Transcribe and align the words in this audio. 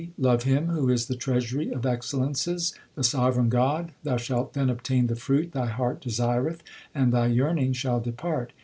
Love 0.17 0.41
Him 0.41 0.69
who 0.69 0.89
is 0.89 1.05
the 1.05 1.15
treasury 1.15 1.69
of 1.69 1.85
excellences, 1.85 2.73
the 2.95 3.03
sovereign 3.03 3.49
God; 3.49 3.91
Thou 4.01 4.17
shalt 4.17 4.53
then 4.53 4.67
obtain 4.67 5.05
the 5.05 5.15
fruit 5.15 5.51
thy 5.51 5.67
heart 5.67 6.01
desireth, 6.01 6.63
and 6.95 7.13
thy 7.13 7.27
yearning 7.27 7.73
shall 7.73 7.99
depart. 7.99 8.51